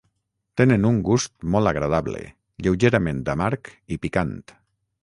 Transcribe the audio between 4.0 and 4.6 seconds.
picant.